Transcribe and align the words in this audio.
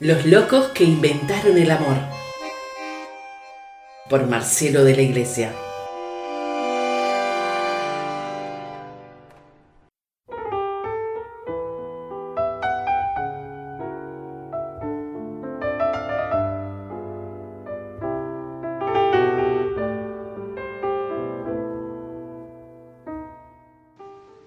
Los 0.00 0.26
locos 0.26 0.70
que 0.70 0.82
inventaron 0.82 1.56
el 1.56 1.70
amor. 1.70 1.94
Por 4.10 4.26
Marcelo 4.26 4.82
de 4.82 4.96
la 4.96 5.02
Iglesia. 5.02 5.52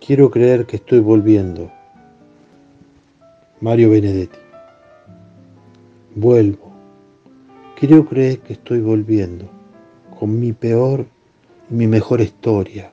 Quiero 0.06 0.30
creer 0.30 0.66
que 0.66 0.76
estoy 0.76 1.00
volviendo. 1.00 1.72
Mario 3.62 3.92
Benedetti. 3.92 4.47
Vuelvo. 6.20 6.72
Quiero 7.80 8.04
creer 8.08 8.40
que 8.40 8.54
estoy 8.54 8.82
volviendo 8.82 9.46
con 10.20 10.40
mi 10.40 10.52
peor 10.52 11.06
y 11.70 11.76
mi 11.76 11.86
mejor 11.86 12.22
historia. 12.22 12.92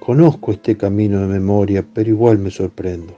Conozco 0.00 0.52
este 0.52 0.74
camino 0.74 1.20
de 1.20 1.26
memoria, 1.26 1.84
pero 1.92 2.08
igual 2.08 2.38
me 2.38 2.50
sorprendo. 2.50 3.12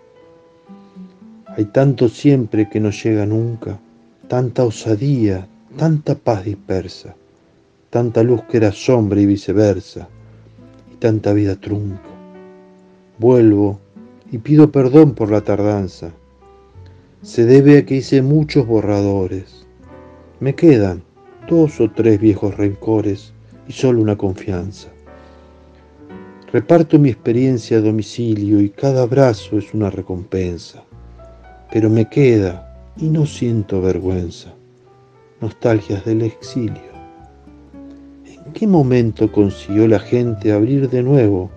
Hay 1.47 1.67
tanto 1.67 2.09
siempre 2.09 2.69
que 2.69 2.81
no 2.81 2.91
llega 2.91 3.25
nunca, 3.25 3.79
tanta 4.27 4.65
osadía, 4.65 5.47
tanta 5.77 6.17
paz 6.17 6.45
dispersa, 6.45 7.15
tanta 7.89 8.25
luz 8.25 8.43
que 8.51 8.57
era 8.57 8.73
sombra 8.73 9.21
y 9.21 9.27
viceversa, 9.27 10.09
y 10.93 10.97
tanta 10.97 11.33
vida 11.33 11.55
trunca. 11.55 12.11
Vuelvo 13.17 13.79
y 14.33 14.39
pido 14.39 14.73
perdón 14.73 15.15
por 15.15 15.31
la 15.31 15.43
tardanza. 15.43 16.11
Se 17.23 17.45
debe 17.45 17.77
a 17.77 17.85
que 17.85 17.97
hice 17.97 18.23
muchos 18.23 18.67
borradores. 18.67 19.67
Me 20.41 20.55
quedan 20.55 21.03
dos 21.47 21.79
o 21.79 21.91
tres 21.91 22.19
viejos 22.19 22.57
rencores 22.57 23.35
y 23.69 23.73
solo 23.73 24.01
una 24.01 24.17
confianza. 24.17 24.89
Reparto 26.51 26.99
mi 26.99 27.11
experiencia 27.11 27.77
a 27.77 27.83
domicilio 27.83 28.59
y 28.63 28.71
cada 28.71 29.03
abrazo 29.03 29.59
es 29.59 29.75
una 29.75 29.91
recompensa. 29.91 30.83
Pero 31.71 31.91
me 31.91 32.09
queda 32.09 32.75
y 32.97 33.11
no 33.11 33.27
siento 33.27 33.83
vergüenza. 33.83 34.55
Nostalgias 35.43 36.07
del 36.07 36.23
exilio. 36.23 36.91
¿En 38.25 38.51
qué 38.55 38.67
momento 38.67 39.31
consiguió 39.31 39.87
la 39.87 39.99
gente 39.99 40.53
abrir 40.53 40.89
de 40.89 41.03
nuevo 41.03 41.51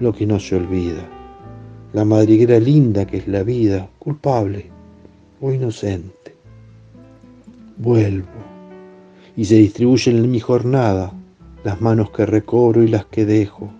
lo 0.00 0.12
que 0.12 0.26
no 0.26 0.40
se 0.40 0.56
olvida. 0.56 1.08
La 1.92 2.04
madriguera 2.04 2.58
linda 2.58 3.06
que 3.06 3.18
es 3.18 3.28
la 3.28 3.44
vida, 3.44 3.88
culpable 4.00 4.73
o 5.44 5.52
inocente. 5.52 6.34
Vuelvo 7.76 8.28
y 9.36 9.44
se 9.44 9.56
distribuyen 9.56 10.16
en 10.16 10.30
mi 10.30 10.40
jornada 10.40 11.12
las 11.64 11.82
manos 11.82 12.10
que 12.12 12.24
recobro 12.24 12.82
y 12.82 12.88
las 12.88 13.04
que 13.04 13.26
dejo. 13.26 13.70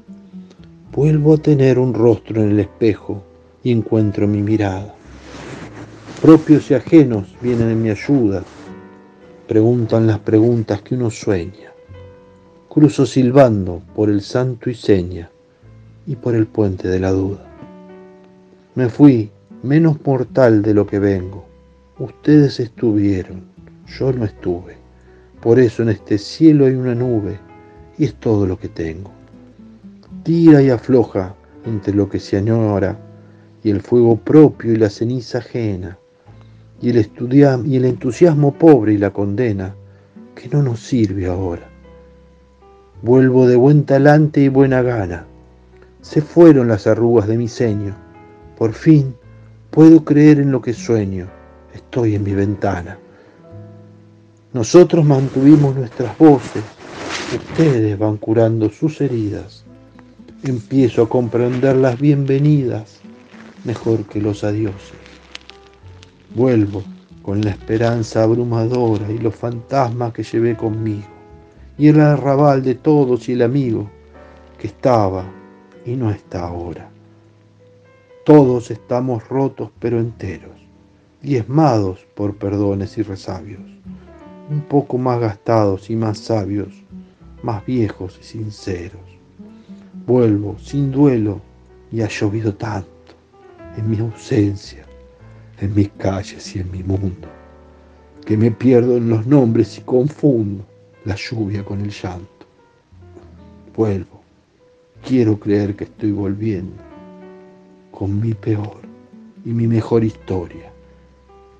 Vuelvo 0.92 1.34
a 1.34 1.38
tener 1.38 1.78
un 1.78 1.94
rostro 1.94 2.42
en 2.42 2.50
el 2.50 2.60
espejo 2.60 3.22
y 3.62 3.72
encuentro 3.72 4.28
mi 4.28 4.42
mirada. 4.42 4.94
Propios 6.20 6.70
y 6.70 6.74
ajenos 6.74 7.34
vienen 7.40 7.70
en 7.70 7.82
mi 7.82 7.88
ayuda, 7.88 8.42
preguntan 9.48 10.06
las 10.06 10.18
preguntas 10.18 10.82
que 10.82 10.96
uno 10.96 11.10
sueña. 11.10 11.72
Cruzo 12.68 13.06
silbando 13.06 13.80
por 13.94 14.10
el 14.10 14.20
santo 14.20 14.68
y 14.68 14.74
seña 14.74 15.30
y 16.06 16.16
por 16.16 16.34
el 16.34 16.46
puente 16.46 16.88
de 16.88 17.00
la 17.00 17.10
duda. 17.10 17.46
Me 18.74 18.90
fui 18.90 19.30
menos 19.62 19.96
mortal 20.04 20.60
de 20.60 20.74
lo 20.74 20.86
que 20.86 20.98
vengo. 20.98 21.53
Ustedes 21.98 22.58
estuvieron, 22.60 23.44
yo 23.86 24.12
no 24.12 24.24
estuve. 24.24 24.76
Por 25.40 25.58
eso 25.58 25.82
en 25.82 25.90
este 25.90 26.18
cielo 26.18 26.66
hay 26.66 26.74
una 26.74 26.94
nube 26.94 27.38
y 27.98 28.04
es 28.04 28.14
todo 28.14 28.46
lo 28.46 28.58
que 28.58 28.68
tengo. 28.68 29.10
Tira 30.22 30.62
y 30.62 30.70
afloja 30.70 31.34
entre 31.64 31.94
lo 31.94 32.08
que 32.08 32.18
se 32.18 32.36
añora 32.36 32.98
y 33.62 33.70
el 33.70 33.80
fuego 33.80 34.16
propio 34.16 34.72
y 34.72 34.76
la 34.76 34.90
ceniza 34.90 35.38
ajena 35.38 35.98
y 36.80 36.90
el, 36.90 37.10
y 37.66 37.76
el 37.76 37.84
entusiasmo 37.84 38.54
pobre 38.54 38.94
y 38.94 38.98
la 38.98 39.10
condena 39.10 39.74
que 40.34 40.48
no 40.48 40.62
nos 40.62 40.80
sirve 40.80 41.26
ahora. 41.26 41.68
Vuelvo 43.02 43.46
de 43.46 43.56
buen 43.56 43.84
talante 43.84 44.40
y 44.40 44.48
buena 44.48 44.82
gana 44.82 45.26
se 46.04 46.20
fueron 46.20 46.68
las 46.68 46.86
arrugas 46.86 47.26
de 47.26 47.38
mi 47.38 47.48
ceño. 47.48 47.94
Por 48.58 48.74
fin 48.74 49.16
puedo 49.70 50.04
creer 50.04 50.38
en 50.38 50.52
lo 50.52 50.60
que 50.60 50.74
sueño. 50.74 51.28
Estoy 51.74 52.14
en 52.14 52.22
mi 52.22 52.32
ventana. 52.32 52.98
Nosotros 54.52 55.04
mantuvimos 55.04 55.74
nuestras 55.74 56.16
voces. 56.16 56.62
Ustedes 57.34 57.98
van 57.98 58.16
curando 58.16 58.70
sus 58.70 59.00
heridas. 59.00 59.64
Empiezo 60.44 61.02
a 61.02 61.08
comprender 61.08 61.76
las 61.76 61.98
bienvenidas 61.98 63.00
mejor 63.64 64.04
que 64.04 64.20
los 64.20 64.44
adioses. 64.44 64.92
Vuelvo 66.34 66.82
con 67.22 67.40
la 67.40 67.50
esperanza 67.50 68.22
abrumadora 68.22 69.10
y 69.10 69.18
los 69.18 69.34
fantasmas 69.34 70.12
que 70.12 70.22
llevé 70.22 70.56
conmigo, 70.56 71.06
y 71.78 71.88
el 71.88 72.00
arrabal 72.00 72.62
de 72.62 72.74
todos 72.74 73.28
y 73.28 73.32
el 73.32 73.42
amigo 73.42 73.90
que 74.58 74.66
estaba 74.66 75.24
y 75.86 75.96
no 75.96 76.10
está 76.10 76.46
ahora. 76.46 76.90
Todos 78.24 78.70
estamos 78.70 79.26
rotos 79.28 79.70
pero 79.78 79.98
enteros, 79.98 80.63
diezmados 81.24 82.06
por 82.14 82.36
perdones 82.36 82.98
y 82.98 83.02
resabios, 83.02 83.62
un 84.50 84.60
poco 84.60 84.98
más 84.98 85.18
gastados 85.20 85.88
y 85.88 85.96
más 85.96 86.18
sabios, 86.18 86.68
más 87.42 87.64
viejos 87.64 88.18
y 88.20 88.24
sinceros. 88.24 89.00
Vuelvo 90.06 90.56
sin 90.58 90.92
duelo 90.92 91.40
y 91.90 92.02
ha 92.02 92.08
llovido 92.08 92.54
tanto 92.54 92.88
en 93.76 93.90
mi 93.90 93.98
ausencia, 93.98 94.84
en 95.60 95.74
mis 95.74 95.88
calles 95.90 96.54
y 96.54 96.58
en 96.58 96.70
mi 96.70 96.82
mundo, 96.82 97.28
que 98.26 98.36
me 98.36 98.50
pierdo 98.50 98.98
en 98.98 99.08
los 99.08 99.26
nombres 99.26 99.78
y 99.78 99.80
confundo 99.80 100.64
la 101.04 101.16
lluvia 101.16 101.64
con 101.64 101.80
el 101.80 101.90
llanto. 101.90 102.46
Vuelvo 103.74 104.14
Quiero 105.06 105.38
creer 105.38 105.76
que 105.76 105.84
estoy 105.84 106.12
volviendo 106.12 106.82
con 107.90 108.18
mi 108.18 108.32
peor 108.32 108.80
y 109.44 109.50
mi 109.50 109.66
mejor 109.66 110.02
historia. 110.02 110.73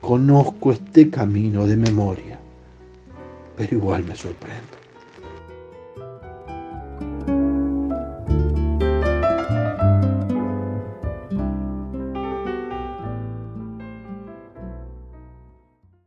Conozco 0.05 0.71
este 0.71 1.09
camino 1.09 1.67
de 1.67 1.79
memoria, 1.79 2.39
pero 3.57 3.75
igual 3.75 4.05
me 4.05 4.15
sorprendo. 4.15 4.84